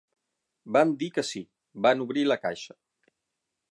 Van 0.77 0.93
dir 1.03 1.11
que 1.19 1.25
sí; 1.33 1.43
van 1.87 2.03
obrir 2.07 2.27
la 2.33 2.43
caixa 2.47 2.79